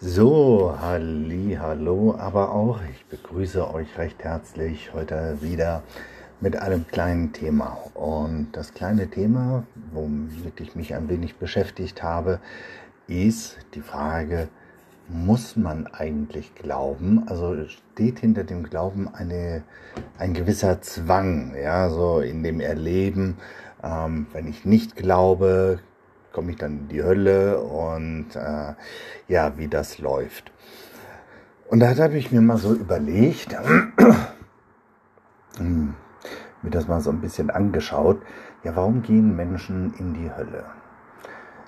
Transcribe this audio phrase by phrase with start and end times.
[0.00, 5.82] So, halli, hallo, aber auch ich begrüße euch recht herzlich heute wieder
[6.40, 7.76] mit einem kleinen Thema.
[7.94, 12.38] Und das kleine Thema, womit ich mich ein wenig beschäftigt habe,
[13.08, 14.46] ist die Frage,
[15.08, 17.24] muss man eigentlich glauben?
[17.26, 19.64] Also steht hinter dem Glauben eine,
[20.16, 23.36] ein gewisser Zwang, ja, so in dem Erleben,
[23.82, 25.80] ähm, wenn ich nicht glaube,
[26.32, 28.74] komme ich dann in die Hölle und äh,
[29.28, 30.52] ja, wie das läuft.
[31.68, 33.56] Und da habe ich mir mal so überlegt,
[35.58, 35.94] hm,
[36.62, 38.22] mir das mal so ein bisschen angeschaut,
[38.64, 40.64] ja, warum gehen Menschen in die Hölle?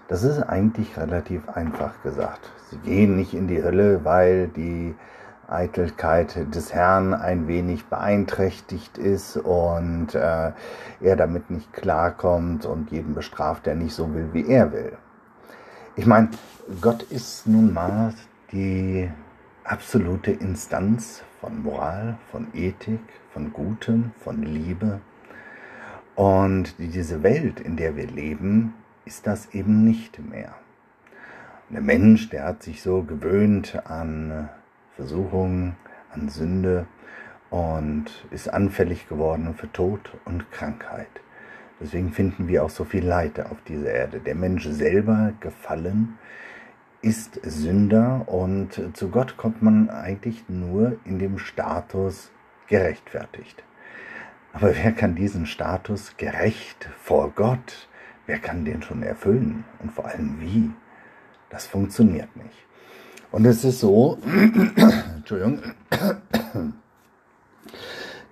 [0.09, 2.50] Das ist eigentlich relativ einfach gesagt.
[2.70, 4.97] Sie gehen nicht in die Hölle, weil die
[5.50, 10.52] Eitelkeit des Herrn ein wenig beeinträchtigt ist und äh,
[11.00, 14.92] er damit nicht klarkommt und jeden bestraft, der nicht so will, wie er will.
[15.96, 16.28] Ich meine,
[16.80, 18.14] Gott ist nun mal
[18.52, 19.10] die
[19.64, 23.00] absolute Instanz von Moral, von Ethik,
[23.32, 25.00] von Gutem, von Liebe.
[26.14, 30.55] Und diese Welt, in der wir leben, ist das eben nicht mehr.
[31.70, 34.48] der Mensch, der hat sich so gewöhnt an
[35.01, 35.77] Versuchung,
[36.12, 36.87] an Sünde
[37.48, 41.09] und ist anfällig geworden für Tod und Krankheit.
[41.81, 44.21] Deswegen finden wir auch so viel Leid auf dieser Erde.
[44.21, 46.19] Der Mensch selber gefallen
[47.01, 52.31] ist Sünder und zu Gott kommt man eigentlich nur in dem Status
[52.67, 53.65] gerechtfertigt.
[54.53, 57.89] Aber wer kann diesen Status gerecht vor Gott,
[58.27, 60.71] wer kann den schon erfüllen und vor allem wie?
[61.48, 62.69] Das funktioniert nicht.
[63.33, 64.19] Und es ist so,
[65.17, 65.61] Entschuldigung,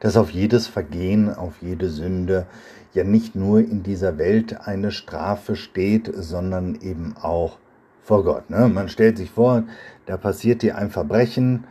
[0.00, 2.46] dass auf jedes Vergehen, auf jede Sünde
[2.94, 7.58] ja nicht nur in dieser Welt eine Strafe steht, sondern eben auch
[8.02, 8.50] vor Gott.
[8.50, 8.68] Ne?
[8.68, 9.64] Man stellt sich vor,
[10.06, 11.64] da passiert dir ein Verbrechen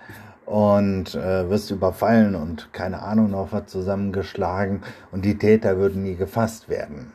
[0.45, 4.81] und äh, wirst überfallen und keine Ahnung noch was zusammengeschlagen
[5.11, 7.11] und die Täter würden nie gefasst werden.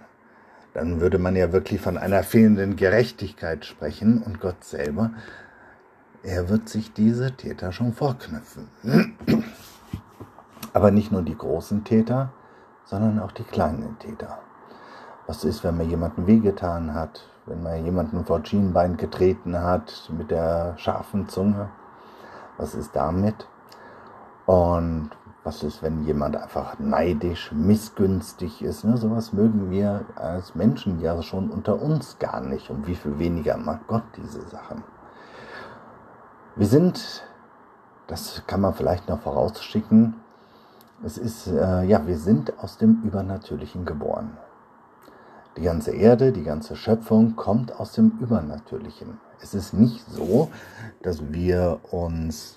[0.75, 5.13] Dann würde man ja wirklich von einer fehlenden Gerechtigkeit sprechen und Gott selber
[6.23, 8.69] er wird sich diese Täter schon vorknüpfen.
[10.73, 12.31] Aber nicht nur die großen Täter,
[12.85, 14.39] sondern auch die kleinen Täter.
[15.27, 20.31] Was ist, wenn man jemanden wehgetan hat, wenn man jemanden vor Schienbein getreten hat mit
[20.31, 21.71] der scharfen Zunge?
[22.57, 23.49] Was ist damit?
[24.47, 25.11] Und
[25.45, 28.85] was ist, wenn jemand einfach neidisch, missgünstig ist?
[28.85, 28.97] Ne?
[28.97, 32.71] Sowas mögen wir als Menschen ja schon unter uns gar nicht.
[32.71, 34.85] Und wie viel weniger mag Gott diese Sachen?
[36.55, 37.25] Wir sind,
[38.09, 40.15] das kann man vielleicht noch vorausschicken,
[41.03, 44.37] es ist, äh, ja, wir sind aus dem Übernatürlichen geboren.
[45.57, 49.19] Die ganze Erde, die ganze Schöpfung kommt aus dem Übernatürlichen.
[49.41, 50.51] Es ist nicht so,
[51.01, 52.57] dass wir uns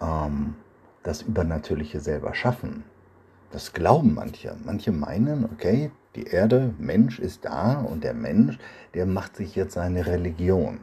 [0.00, 0.54] ähm,
[1.02, 2.84] das Übernatürliche selber schaffen.
[3.50, 4.56] Das glauben manche.
[4.64, 8.58] Manche meinen, okay, die Erde, Mensch ist da und der Mensch,
[8.94, 10.78] der macht sich jetzt seine Religion.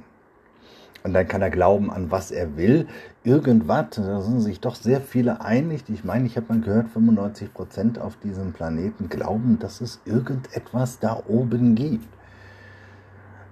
[1.04, 2.88] Und dann kann er glauben an was er will.
[3.24, 5.84] Irgendwas, da sind sich doch sehr viele einig.
[5.88, 11.00] Ich meine, ich habe mal gehört, 95 Prozent auf diesem Planeten glauben, dass es irgendetwas
[11.00, 12.08] da oben gibt.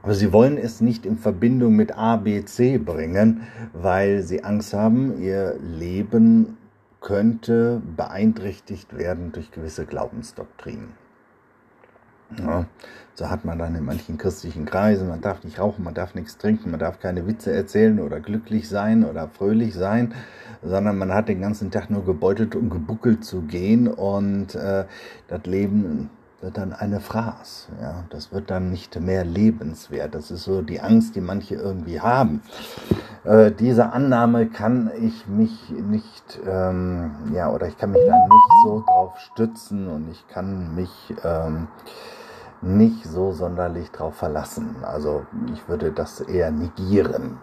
[0.02, 3.42] Aber sie wollen es nicht in Verbindung mit A, B, C bringen,
[3.74, 6.58] weil sie Angst haben, ihr Leben
[7.02, 10.90] könnte beeinträchtigt werden durch gewisse Glaubensdoktrinen.
[12.38, 12.66] Ja,
[13.16, 16.38] so hat man dann in manchen christlichen Kreisen, man darf nicht rauchen, man darf nichts
[16.38, 20.14] trinken, man darf keine Witze erzählen oder glücklich sein oder fröhlich sein,
[20.64, 24.86] sondern man hat den ganzen Tag nur gebeutelt und gebuckelt zu gehen und äh,
[25.28, 26.10] das Leben
[26.42, 27.70] wird dann eine Fraß.
[27.82, 28.06] Ja?
[28.10, 30.16] Das wird dann nicht mehr lebenswert.
[30.16, 32.42] Das ist so die Angst, die manche irgendwie haben.
[33.24, 38.54] Äh, diese Annahme kann ich mich nicht, ähm, ja, oder ich kann mich da nicht
[38.64, 40.92] so drauf stützen und ich kann mich
[41.24, 41.68] ähm,
[42.62, 44.78] nicht so sonderlich drauf verlassen.
[44.84, 47.38] Also ich würde das eher negieren.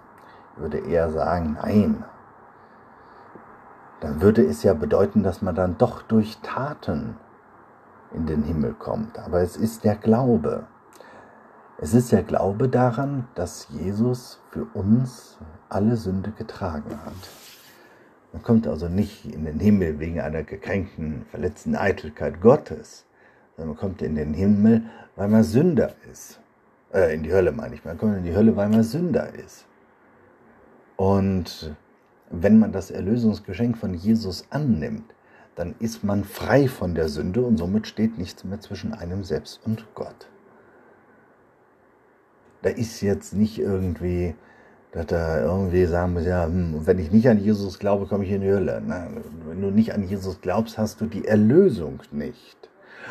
[0.53, 2.05] Ich würde eher sagen, nein.
[4.01, 7.17] Dann würde es ja bedeuten, dass man dann doch durch Taten
[8.13, 9.19] in den Himmel kommt.
[9.19, 10.67] Aber es ist der Glaube.
[11.79, 15.39] Es ist der Glaube daran, dass Jesus für uns
[15.69, 17.13] alle Sünde getragen hat.
[18.33, 23.07] Man kommt also nicht in den Himmel wegen einer gekränkten, verletzten Eitelkeit Gottes,
[23.57, 24.83] man kommt in den Himmel,
[25.17, 26.41] weil man Sünder ist.
[26.93, 27.85] Äh, in die Hölle meine ich.
[27.85, 29.67] Man kommt in die Hölle, weil man Sünder ist.
[30.97, 31.75] Und
[32.31, 35.15] wenn man das Erlösungsgeschenk von Jesus annimmt,
[35.55, 39.61] dann ist man frei von der Sünde und somit steht nichts mehr zwischen einem selbst
[39.65, 40.29] und Gott.
[42.63, 44.35] Da ist jetzt nicht irgendwie
[44.97, 48.31] dass er irgendwie sagen muss, ja, hm, wenn ich nicht an Jesus glaube, komme ich
[48.31, 48.83] in die Hölle.
[48.85, 49.09] Na,
[49.47, 52.71] wenn du nicht an Jesus glaubst, hast du die Erlösung nicht.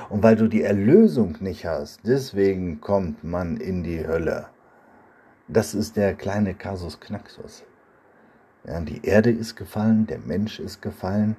[0.10, 4.48] Und weil du die Erlösung nicht hast, deswegen kommt man in die Hölle.
[5.48, 7.64] Das ist der kleine Kasus Knaxus.
[8.66, 11.36] Ja, die Erde ist gefallen, der Mensch ist gefallen.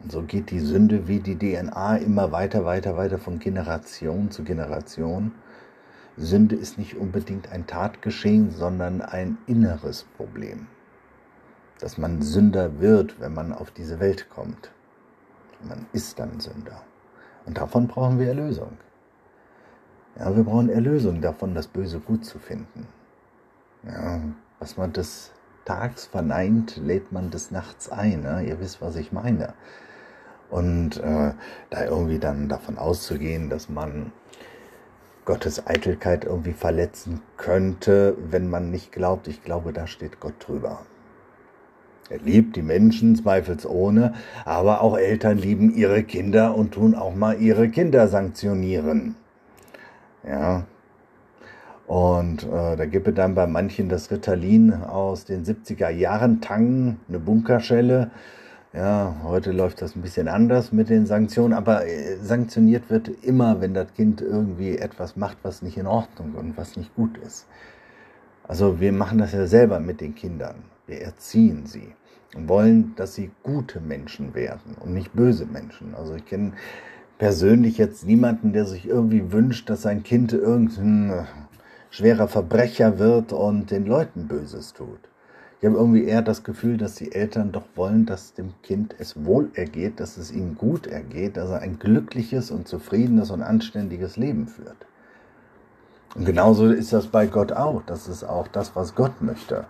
[0.00, 4.44] Und so geht die Sünde wie die DNA immer weiter, weiter, weiter von Generation zu
[4.44, 5.32] Generation.
[6.16, 10.66] Sünde ist nicht unbedingt ein Tatgeschehen, sondern ein inneres Problem.
[11.80, 14.70] Dass man Sünder wird, wenn man auf diese Welt kommt.
[15.66, 16.82] Man ist dann Sünder.
[17.46, 18.78] Und davon brauchen wir Erlösung.
[20.18, 22.86] Ja, wir brauchen Erlösung davon, das Böse gut zu finden.
[23.84, 24.20] Ja,
[24.58, 25.32] was man des
[25.64, 28.22] Tags verneint, lädt man des Nachts ein.
[28.22, 28.44] Ne?
[28.46, 29.54] Ihr wisst, was ich meine.
[30.50, 31.32] Und äh,
[31.70, 34.12] da irgendwie dann davon auszugehen, dass man
[35.24, 39.28] Gottes Eitelkeit irgendwie verletzen könnte, wenn man nicht glaubt.
[39.28, 40.80] Ich glaube, da steht Gott drüber.
[42.12, 44.12] Er liebt die Menschen zweifelsohne,
[44.44, 49.14] aber auch Eltern lieben ihre Kinder und tun auch mal ihre Kinder sanktionieren.
[50.28, 50.64] Ja.
[51.86, 57.00] Und äh, da gibt es dann bei manchen das Ritalin aus den 70er Jahren, Tangen,
[57.08, 58.10] eine Bunkerschelle,
[58.74, 63.62] ja, heute läuft das ein bisschen anders mit den Sanktionen, aber äh, sanktioniert wird immer,
[63.62, 67.46] wenn das Kind irgendwie etwas macht, was nicht in Ordnung und was nicht gut ist.
[68.44, 70.56] Also wir machen das ja selber mit den Kindern.
[70.86, 71.94] Wir erziehen sie
[72.34, 75.94] wollen, dass sie gute Menschen werden und nicht böse Menschen.
[75.94, 76.52] Also ich kenne
[77.18, 81.24] persönlich jetzt niemanden, der sich irgendwie wünscht, dass sein Kind irgendein äh,
[81.90, 84.98] schwerer Verbrecher wird und den Leuten Böses tut.
[85.60, 89.24] Ich habe irgendwie eher das Gefühl, dass die Eltern doch wollen, dass dem Kind es
[89.24, 94.16] wohl ergeht, dass es ihm gut ergeht, dass er ein glückliches und zufriedenes und anständiges
[94.16, 94.86] Leben führt.
[96.16, 97.82] Und genauso ist das bei Gott auch.
[97.86, 99.66] Das ist auch das, was Gott möchte.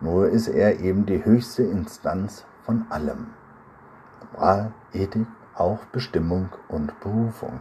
[0.00, 3.28] Nur ist er eben die höchste Instanz von allem.
[4.32, 7.60] Moral, Ethik, auch Bestimmung und Berufung.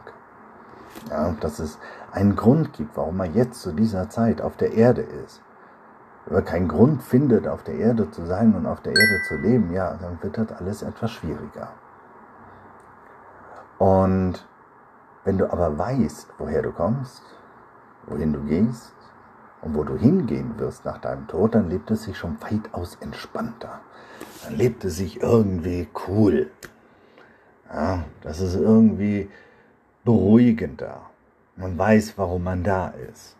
[1.09, 1.77] Ja, dass es
[2.11, 5.41] einen Grund gibt, warum er jetzt zu dieser Zeit auf der Erde ist
[6.25, 9.35] wenn man keinen Grund findet, auf der Erde zu sein und auf der Erde zu
[9.35, 11.69] leben, ja, dann wird das alles etwas schwieriger.
[13.77, 14.45] Und
[15.23, 17.21] wenn du aber weißt, woher du kommst,
[18.07, 18.94] wohin du gehst
[19.65, 23.81] und wo du hingehen wirst nach deinem Tod, dann lebt es sich schon weitaus entspannter.
[24.43, 26.51] Dann lebt es sich irgendwie cool.
[27.73, 29.27] Ja, das ist irgendwie
[30.03, 31.09] beruhigender.
[31.55, 33.35] Man weiß, warum man da ist.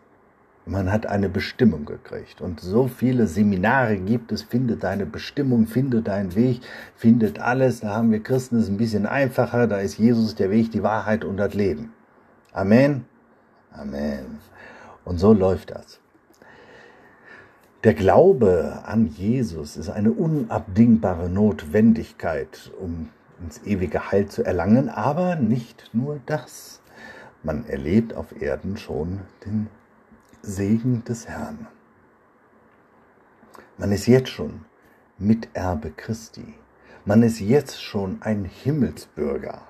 [0.68, 2.40] Man hat eine Bestimmung gekriegt.
[2.40, 6.60] Und so viele Seminare gibt es, finde deine Bestimmung, finde deinen Weg,
[6.96, 7.80] findet alles.
[7.80, 9.68] Da haben wir Christen es ein bisschen einfacher.
[9.68, 11.92] Da ist Jesus der Weg, die Wahrheit und das Leben.
[12.52, 13.04] Amen.
[13.70, 14.40] Amen.
[15.04, 16.00] Und so läuft das.
[17.86, 23.10] Der Glaube an Jesus ist eine unabdingbare Notwendigkeit, um
[23.40, 26.82] ins ewige Heil zu erlangen, aber nicht nur das.
[27.44, 29.68] Man erlebt auf Erden schon den
[30.42, 31.68] Segen des Herrn.
[33.78, 34.62] Man ist jetzt schon
[35.16, 36.54] Miterbe Christi.
[37.04, 39.60] Man ist jetzt schon ein Himmelsbürger.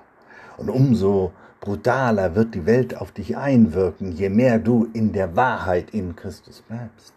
[0.57, 5.91] Und umso brutaler wird die Welt auf dich einwirken, je mehr du in der Wahrheit
[5.91, 7.13] in Christus bleibst.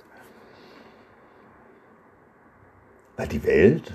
[3.21, 3.93] Weil die Welt,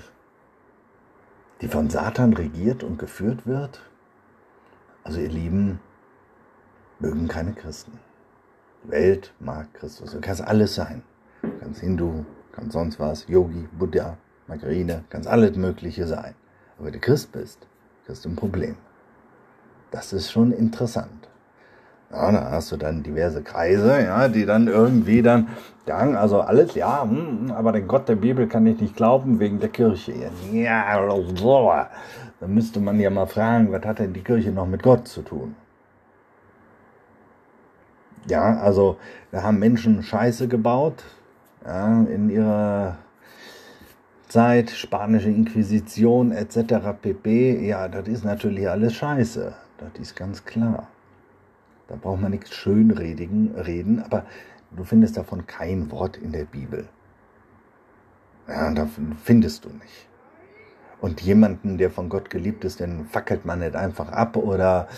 [1.60, 3.80] die von Satan regiert und geführt wird,
[5.02, 5.80] also ihr Lieben,
[7.00, 7.98] mögen keine Christen.
[8.84, 10.12] Welt mag Christus.
[10.12, 11.02] Du kannst alles sein.
[11.42, 14.16] Du kannst Hindu, kannst sonst was, Yogi, Buddha,
[14.46, 16.36] Margarine, kannst alles Mögliche sein.
[16.76, 17.66] Aber wenn du Christ bist,
[18.08, 18.76] hast du ein Problem.
[19.90, 21.28] Das ist schon interessant.
[22.10, 25.48] Ja, da hast du dann diverse Kreise, ja, die dann irgendwie dann
[25.86, 29.58] sagen, also alles, ja, hm, aber den Gott der Bibel kann ich nicht glauben wegen
[29.58, 30.12] der Kirche.
[30.52, 31.00] Ja,
[31.34, 31.72] so.
[32.40, 35.22] Dann müsste man ja mal fragen, was hat denn die Kirche noch mit Gott zu
[35.22, 35.56] tun?
[38.28, 38.96] Ja, also
[39.32, 41.04] da haben Menschen Scheiße gebaut
[41.64, 42.98] ja, in ihrer
[44.28, 46.92] Zeit, spanische Inquisition etc.
[47.00, 47.66] pp.
[47.66, 49.54] Ja, das ist natürlich alles Scheiße.
[49.78, 50.88] Das ist ganz klar.
[51.88, 54.24] Da braucht man nichts schönredigen reden, aber
[54.76, 56.88] du findest davon kein Wort in der Bibel.
[58.48, 60.08] Ja, davon findest du nicht.
[61.00, 64.88] Und jemanden, der von Gott geliebt ist, den fackelt man nicht einfach ab oder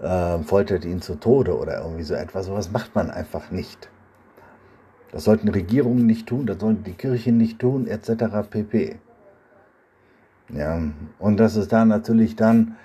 [0.00, 2.46] äh, foltert ihn zu Tode oder irgendwie so etwas.
[2.46, 3.90] Sowas macht man einfach nicht.
[5.10, 8.48] Das sollten Regierungen nicht tun, das sollten die Kirchen nicht tun, etc.
[8.48, 8.98] pp.
[10.50, 10.80] Ja,
[11.18, 12.76] und dass es da natürlich dann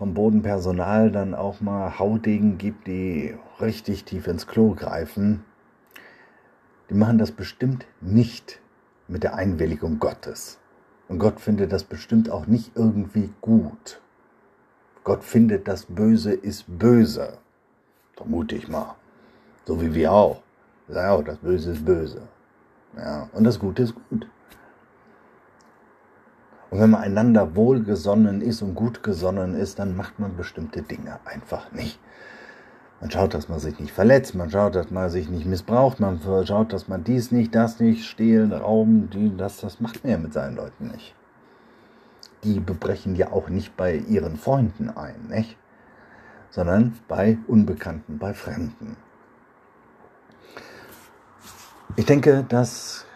[0.00, 5.44] vom Bodenpersonal dann auch mal Haudegen gibt, die richtig tief ins Klo greifen,
[6.88, 8.60] die machen das bestimmt nicht
[9.08, 10.58] mit der Einwilligung Gottes.
[11.08, 14.00] Und Gott findet das bestimmt auch nicht irgendwie gut.
[15.04, 17.36] Gott findet, das Böse ist böse.
[18.16, 18.94] Vermute ich mal.
[19.66, 20.40] So wie wir auch.
[20.88, 22.22] Ja, auch, das Böse ist böse.
[22.96, 24.26] Ja, und das Gute ist gut.
[26.70, 31.18] Und wenn man einander wohlgesonnen ist und gut gesonnen ist, dann macht man bestimmte Dinge
[31.24, 31.98] einfach nicht.
[33.00, 36.20] Man schaut, dass man sich nicht verletzt, man schaut, dass man sich nicht missbraucht, man
[36.44, 40.18] schaut, dass man dies nicht, das nicht, stehlen, rauben, die, das, das macht man ja
[40.18, 41.14] mit seinen Leuten nicht.
[42.44, 45.56] Die bebrechen ja auch nicht bei ihren Freunden ein, nicht?
[46.50, 48.96] Sondern bei Unbekannten, bei Fremden.
[51.96, 53.06] Ich denke, dass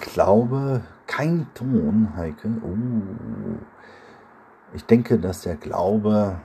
[0.00, 2.48] Glaube kein Ton, Heike.
[2.62, 3.58] Oh.
[4.74, 6.40] Ich denke, dass der Glaube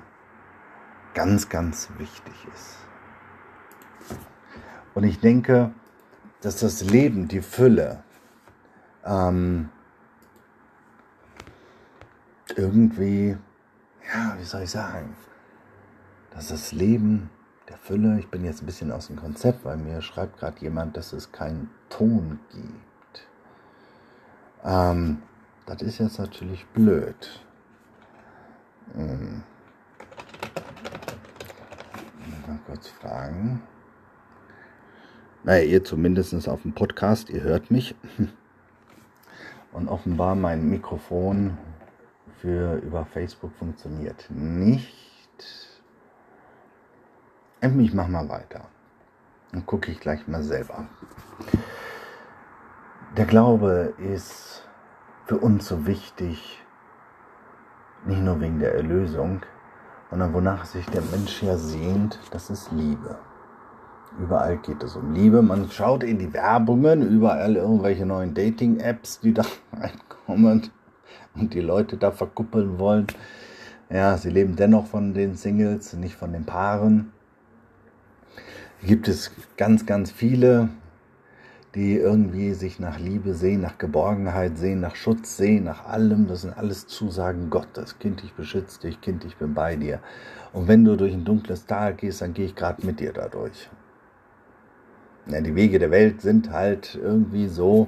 [1.13, 2.77] ganz, ganz wichtig ist.
[4.93, 5.71] Und ich denke,
[6.41, 8.03] dass das Leben, die Fülle,
[9.05, 9.69] ähm,
[12.55, 13.37] irgendwie,
[14.13, 15.15] ja, wie soll ich sagen,
[16.31, 17.29] dass das Leben
[17.69, 20.97] der Fülle, ich bin jetzt ein bisschen aus dem Konzept, weil mir schreibt gerade jemand,
[20.97, 22.90] dass es keinen Ton gibt.
[24.63, 25.21] Ähm,
[25.65, 27.45] das ist jetzt natürlich blöd.
[28.93, 29.43] Hm
[32.51, 33.61] mal kurz fragen.
[35.43, 37.95] Naja, ihr zumindest auf dem Podcast, ihr hört mich.
[39.71, 41.57] Und offenbar mein Mikrofon
[42.41, 44.97] für über Facebook funktioniert nicht.
[47.61, 48.65] Ich mach mal weiter.
[49.51, 50.87] Dann gucke ich gleich mal selber.
[53.17, 54.63] Der Glaube ist
[55.25, 56.63] für uns so wichtig,
[58.05, 59.41] nicht nur wegen der Erlösung,
[60.09, 63.17] sondern wonach sich der Mensch ja sehnt, das ist Liebe.
[64.17, 65.41] Überall geht es um Liebe.
[65.41, 70.69] Man schaut in die Werbungen, überall irgendwelche neuen Dating-Apps, die da reinkommen
[71.35, 73.07] und die Leute da verkuppeln wollen.
[73.89, 77.11] Ja, sie leben dennoch von den Singles, nicht von den Paaren.
[78.81, 80.69] Gibt es ganz, ganz viele
[81.75, 86.27] die irgendwie sich nach Liebe sehen, nach Geborgenheit sehen, nach Schutz sehen, nach allem.
[86.27, 87.97] Das sind alles Zusagen Gottes.
[87.97, 90.01] Kind, ich beschütze dich, Kind, ich bin bei dir.
[90.51, 93.69] Und wenn du durch ein dunkles Tal gehst, dann gehe ich gerade mit dir dadurch.
[95.27, 97.87] Ja, die Wege der Welt sind halt irgendwie so,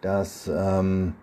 [0.00, 1.14] dass, ähm,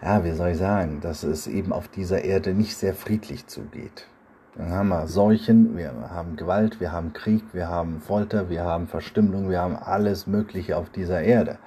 [0.00, 4.06] ja, wie soll ich sagen, dass es eben auf dieser Erde nicht sehr friedlich zugeht.
[4.54, 8.88] Dann haben wir Seuchen, wir haben Gewalt, wir haben Krieg, wir haben Folter, wir haben
[8.88, 11.58] Verstümmelung, wir haben alles Mögliche auf dieser Erde.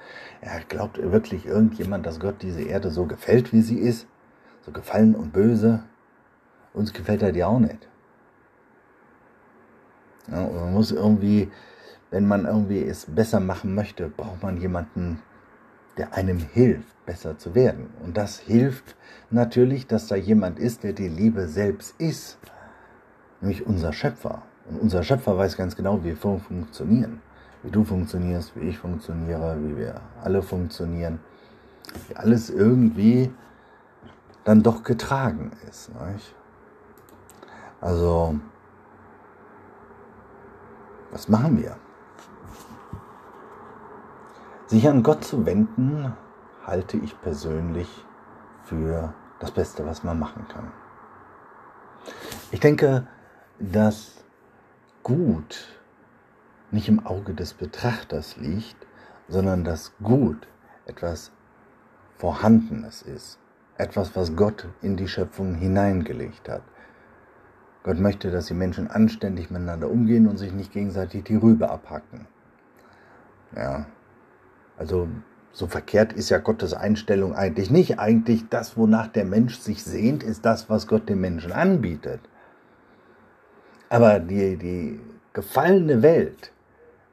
[0.42, 4.06] Ja, glaubt wirklich irgendjemand, dass Gott diese Erde so gefällt, wie sie ist?
[4.66, 5.84] So gefallen und böse?
[6.74, 7.88] Uns gefällt er die auch nicht.
[10.30, 11.50] Ja, man muss irgendwie,
[12.10, 15.22] wenn man irgendwie es besser machen möchte, braucht man jemanden,
[15.96, 17.90] der einem hilft, besser zu werden.
[18.04, 18.96] Und das hilft
[19.30, 22.38] natürlich, dass da jemand ist, der die Liebe selbst ist
[23.42, 24.42] nämlich unser Schöpfer.
[24.70, 27.20] Und unser Schöpfer weiß ganz genau, wie wir funktionieren.
[27.62, 31.20] Wie du funktionierst, wie ich funktioniere, wie wir alle funktionieren.
[32.08, 33.32] Wie alles irgendwie
[34.44, 35.90] dann doch getragen ist.
[36.12, 36.34] Nicht?
[37.80, 38.38] Also,
[41.10, 41.76] was machen wir?
[44.66, 46.16] Sich an Gott zu wenden,
[46.64, 47.88] halte ich persönlich
[48.64, 50.72] für das Beste, was man machen kann.
[52.50, 53.06] Ich denke,
[53.70, 54.24] dass
[55.04, 55.68] Gut
[56.70, 58.76] nicht im Auge des Betrachters liegt,
[59.28, 60.48] sondern dass Gut
[60.86, 61.30] etwas
[62.16, 63.38] Vorhandenes ist,
[63.78, 66.62] etwas, was Gott in die Schöpfung hineingelegt hat.
[67.84, 72.26] Gott möchte, dass die Menschen anständig miteinander umgehen und sich nicht gegenseitig die Rübe abhacken.
[73.56, 73.86] Ja,
[74.76, 75.08] also
[75.52, 77.98] so verkehrt ist ja Gottes Einstellung eigentlich nicht.
[77.98, 82.20] Eigentlich das, wonach der Mensch sich sehnt, ist das, was Gott dem Menschen anbietet.
[83.92, 84.98] Aber die, die
[85.34, 86.50] gefallene Welt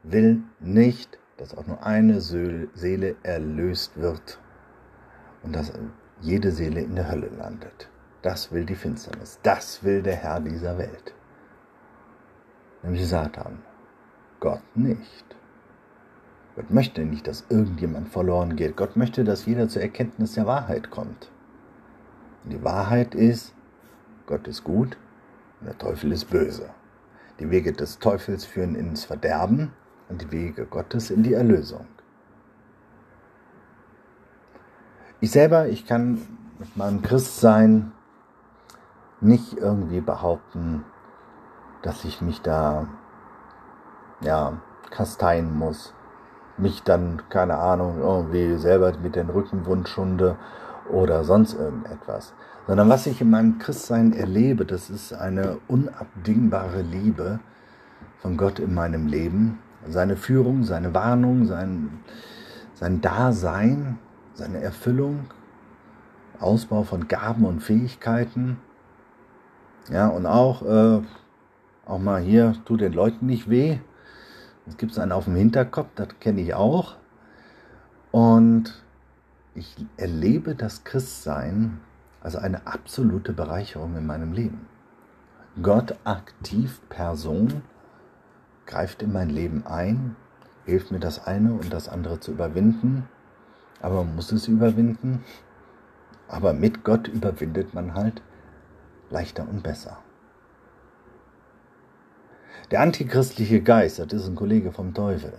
[0.03, 4.39] will nicht, dass auch nur eine Seele erlöst wird
[5.43, 5.73] und dass
[6.21, 7.89] jede Seele in der Hölle landet.
[8.21, 9.39] Das will die Finsternis.
[9.43, 11.13] Das will der Herr dieser Welt.
[12.81, 13.61] Nämlich Satan.
[14.39, 15.25] Gott nicht.
[16.55, 18.77] Gott möchte nicht, dass irgendjemand verloren geht.
[18.77, 21.29] Gott möchte, dass jeder zur Erkenntnis der Wahrheit kommt.
[22.45, 23.53] Und die Wahrheit ist,
[24.27, 24.97] Gott ist gut
[25.61, 26.69] der Teufel ist böse.
[27.39, 29.73] Die Wege des Teufels führen ins Verderben
[30.09, 31.85] und die Wege Gottes in die Erlösung.
[35.21, 36.21] Ich selber, ich kann
[36.59, 37.91] mit meinem Christsein
[39.21, 40.85] nicht irgendwie behaupten,
[41.81, 42.87] dass ich mich da
[44.21, 45.93] ja kasteien muss
[46.59, 50.35] mich dann, keine Ahnung, irgendwie selber mit den Rücken wundschunde
[50.89, 52.33] oder sonst irgendetwas.
[52.67, 57.39] Sondern was ich in meinem Christsein erlebe, das ist eine unabdingbare Liebe
[58.19, 59.59] von Gott in meinem Leben.
[59.87, 62.01] Seine Führung, seine Warnung, sein,
[62.73, 63.97] sein Dasein,
[64.33, 65.25] seine Erfüllung,
[66.39, 68.57] Ausbau von Gaben und Fähigkeiten.
[69.89, 71.01] Ja, und auch, äh,
[71.85, 73.79] auch mal hier, tut den Leuten nicht weh.
[74.67, 76.97] Es gibt einen auf dem Hinterkopf, das kenne ich auch.
[78.11, 78.83] Und
[79.55, 81.79] ich erlebe das Christsein
[82.21, 84.67] als eine absolute Bereicherung in meinem Leben.
[85.61, 87.63] Gott aktiv Person
[88.65, 90.15] greift in mein Leben ein,
[90.65, 93.07] hilft mir das eine und das andere zu überwinden,
[93.81, 95.23] aber man muss es überwinden.
[96.27, 98.21] Aber mit Gott überwindet man halt
[99.09, 99.97] leichter und besser.
[102.69, 105.33] Der antichristliche Geist, das ist ein Kollege vom Teufel,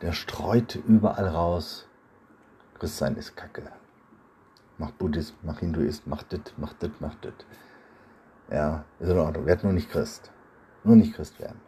[0.00, 1.87] der streut überall raus,
[2.78, 3.70] Christsein ist Kacke.
[4.78, 7.44] Mach Buddhist, mach Hinduist, mach dit, mach dit, mach dit.
[8.50, 10.30] Ja, ist in Ordnung, werd nur nicht Christ.
[10.84, 11.60] Nur nicht Christ werden.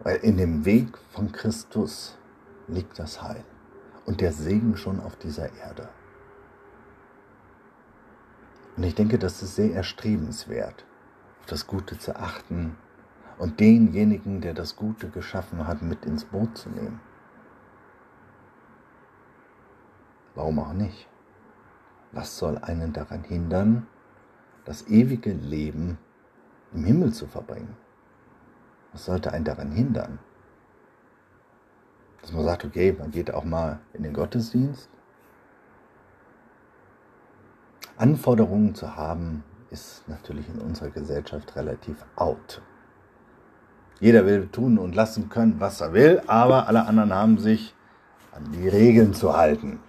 [0.00, 2.16] Weil in dem Weg von Christus
[2.68, 3.44] liegt das Heil
[4.06, 5.88] und der Segen schon auf dieser Erde.
[8.76, 10.84] Und ich denke, das ist sehr erstrebenswert,
[11.40, 12.76] auf das Gute zu achten
[13.38, 17.00] und denjenigen, der das Gute geschaffen hat, mit ins Boot zu nehmen.
[20.36, 21.08] Warum auch nicht?
[22.12, 23.86] Was soll einen daran hindern,
[24.64, 25.98] das ewige Leben
[26.72, 27.76] im Himmel zu verbringen?
[28.92, 30.18] Was sollte einen daran hindern?
[32.20, 34.88] Dass man sagt, okay, man geht auch mal in den Gottesdienst,
[37.96, 42.60] Anforderungen zu haben, ist natürlich in unserer Gesellschaft relativ out.
[44.00, 47.74] Jeder will tun und lassen können, was er will, aber alle anderen haben sich
[48.32, 49.80] an die Regeln zu halten.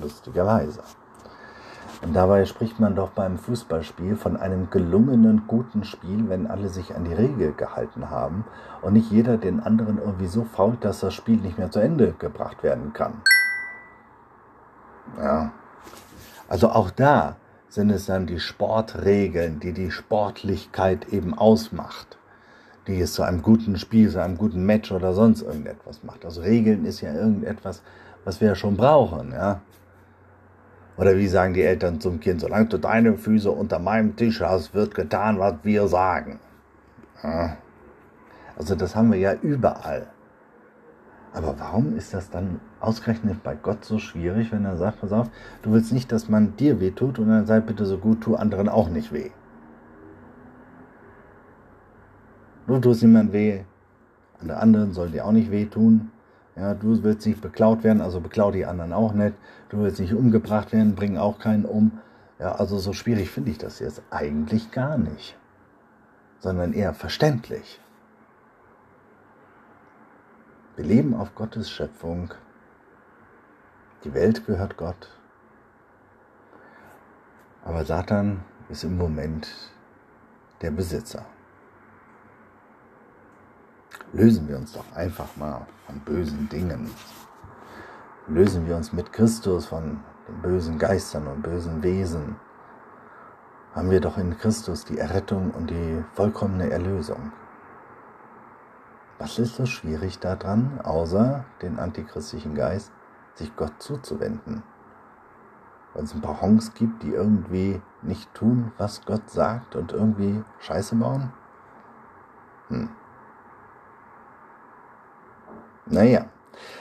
[0.00, 0.80] Lustigerweise.
[2.00, 6.94] Und dabei spricht man doch beim Fußballspiel von einem gelungenen, guten Spiel, wenn alle sich
[6.94, 8.44] an die Regel gehalten haben
[8.82, 12.14] und nicht jeder den anderen irgendwie so fault, dass das Spiel nicht mehr zu Ende
[12.18, 13.14] gebracht werden kann.
[15.20, 15.50] Ja,
[16.48, 17.36] also auch da
[17.68, 22.16] sind es dann die Sportregeln, die die Sportlichkeit eben ausmacht,
[22.86, 26.24] die es zu einem guten Spiel, zu einem guten Match oder sonst irgendetwas macht.
[26.24, 27.82] Also Regeln ist ja irgendetwas,
[28.24, 29.60] was wir ja schon brauchen, ja.
[30.98, 34.74] Oder wie sagen die Eltern zum Kind, solange du deine Füße unter meinem Tisch hast,
[34.74, 36.40] wird getan, was wir sagen.
[37.22, 37.56] Ja.
[38.56, 40.08] Also das haben wir ja überall.
[41.32, 45.30] Aber warum ist das dann ausgerechnet bei Gott so schwierig, wenn er sagt, pass auf,
[45.62, 48.34] du willst nicht, dass man dir weh tut und dann sei bitte so gut, tu
[48.34, 49.30] anderen auch nicht weh.
[52.66, 53.60] Du tust niemand weh,
[54.40, 56.10] und der anderen soll dir auch nicht weh tun.
[56.58, 59.36] Ja, du willst nicht beklaut werden, also beklau die anderen auch nicht.
[59.68, 62.00] Du willst nicht umgebracht werden, bring auch keinen um.
[62.40, 65.36] Ja, also so schwierig finde ich das jetzt eigentlich gar nicht,
[66.40, 67.80] sondern eher verständlich.
[70.76, 72.34] Wir leben auf Gottes Schöpfung.
[74.04, 75.10] Die Welt gehört Gott.
[77.64, 79.48] Aber Satan ist im Moment
[80.62, 81.26] der Besitzer.
[84.12, 86.90] Lösen wir uns doch einfach mal von bösen Dingen.
[88.26, 92.36] Lösen wir uns mit Christus von den bösen Geistern und bösen Wesen.
[93.74, 97.32] Haben wir doch in Christus die Errettung und die vollkommene Erlösung.
[99.18, 102.90] Was ist so schwierig daran, außer den antichristlichen Geist,
[103.34, 104.62] sich Gott zuzuwenden?
[105.92, 110.42] Weil es ein paar Honks gibt, die irgendwie nicht tun, was Gott sagt und irgendwie
[110.60, 111.30] Scheiße bauen?
[112.68, 112.88] Hm.
[115.90, 116.26] Naja,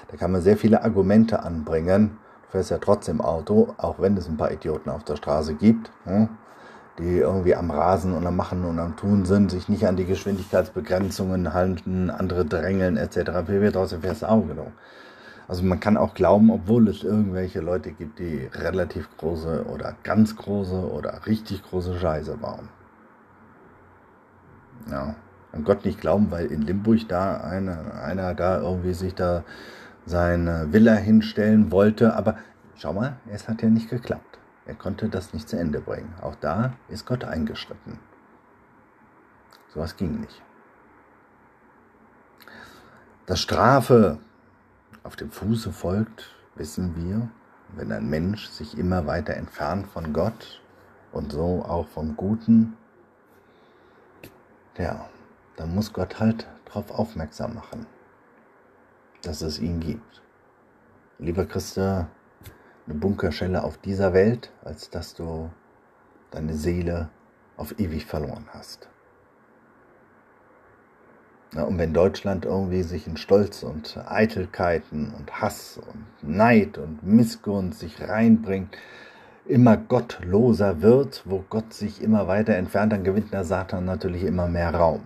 [0.10, 2.18] da kann man sehr viele Argumente anbringen.
[2.44, 5.92] Du fährst ja trotzdem Auto, auch wenn es ein paar Idioten auf der Straße gibt.
[6.06, 6.30] Hm?
[7.00, 10.06] die irgendwie am Rasen und am Machen und am Tun sind, sich nicht an die
[10.06, 13.46] Geschwindigkeitsbegrenzungen halten, andere drängeln etc.
[13.46, 13.72] pp.
[13.72, 14.72] Trotzdem fährst du auch genug.
[15.48, 20.36] Also man kann auch glauben, obwohl es irgendwelche Leute gibt, die relativ große oder ganz
[20.36, 22.68] große oder richtig große Scheiße bauen.
[24.90, 25.16] Ja,
[25.52, 29.44] an Gott nicht glauben, weil in Limburg da einer, einer da irgendwie sich da
[30.06, 32.38] seine Villa hinstellen wollte, aber
[32.76, 34.40] schau mal, es hat ja nicht geklappt.
[34.66, 36.14] Er konnte das nicht zu Ende bringen.
[36.22, 38.00] Auch da ist Gott eingeschritten.
[39.74, 40.42] Sowas ging nicht.
[43.26, 44.20] Dass Strafe
[45.04, 47.30] auf dem Fuße folgt, wissen wir,
[47.76, 50.62] wenn ein Mensch sich immer weiter entfernt von Gott
[51.12, 52.78] und so auch vom Guten,
[54.78, 55.10] ja,
[55.58, 57.86] dann muss Gott halt darauf aufmerksam machen.
[59.24, 60.22] dass es ihn gibt.
[61.20, 62.08] Lieber Christa,
[62.86, 65.50] eine Bunkerschelle auf dieser Welt, als dass du
[66.32, 67.10] deine Seele
[67.58, 68.88] auf ewig verloren hast.
[71.56, 77.04] Ja, und wenn Deutschland irgendwie sich in Stolz und Eitelkeiten und Hass und Neid und
[77.04, 78.78] Missgunst sich reinbringt,
[79.46, 84.48] immer gottloser wird, wo Gott sich immer weiter entfernt, dann gewinnt der Satan natürlich immer
[84.48, 85.02] mehr Raum.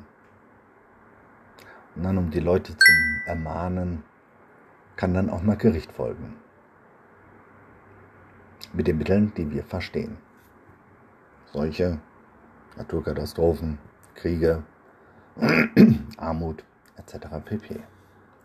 [1.95, 2.91] Und dann, um die Leute zu
[3.25, 4.03] ermahnen,
[4.95, 6.37] kann dann auch mal Gericht folgen.
[8.73, 10.17] Mit den Mitteln, die wir verstehen.
[11.51, 11.99] Seuche,
[12.77, 13.77] Naturkatastrophen,
[14.15, 14.63] Kriege,
[16.17, 16.63] Armut
[16.97, 17.27] etc.
[17.43, 17.81] pp.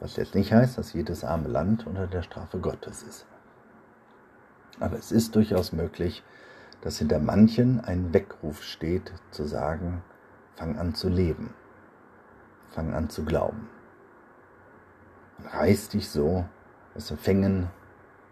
[0.00, 3.26] Was jetzt nicht heißt, dass jedes arme Land unter der Strafe Gottes ist.
[4.80, 6.22] Aber es ist durchaus möglich,
[6.80, 10.02] dass hinter manchen ein Weckruf steht, zu sagen,
[10.56, 11.54] fang an zu leben,
[12.76, 13.68] fang an zu glauben.
[15.38, 16.44] Und reiß dich so
[16.94, 17.70] aus den Fängen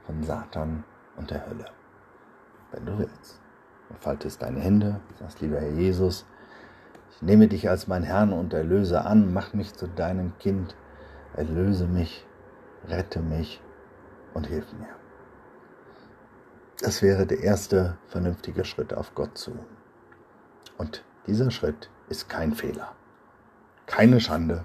[0.07, 0.85] von Satan
[1.17, 1.65] und der Hölle,
[2.71, 3.41] wenn du willst.
[3.89, 6.27] Und faltest deine Hände, sagst, lieber Herr Jesus,
[7.11, 10.77] ich nehme dich als mein Herrn und Erlöser an, mach mich zu deinem Kind,
[11.35, 12.27] erlöse mich,
[12.87, 13.63] rette mich
[14.35, 14.95] und hilf mir.
[16.81, 19.59] Das wäre der erste vernünftige Schritt auf Gott zu.
[20.77, 22.95] Und dieser Schritt ist kein Fehler.
[23.87, 24.65] Keine Schande,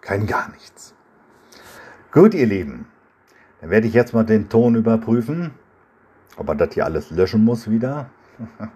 [0.00, 0.94] kein gar nichts.
[2.12, 2.86] Gut, ihr Lieben,
[3.60, 5.52] dann werde ich jetzt mal den Ton überprüfen,
[6.36, 8.10] ob er das hier alles löschen muss wieder.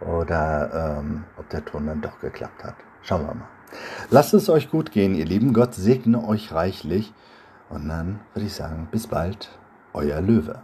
[0.00, 2.76] oder ähm, ob der Ton dann doch geklappt hat.
[3.02, 3.48] Schauen wir mal.
[4.10, 5.52] Lasst es euch gut gehen, ihr Lieben.
[5.52, 7.12] Gott segne euch reichlich.
[7.68, 9.58] Und dann würde ich sagen, bis bald,
[9.92, 10.62] euer Löwe.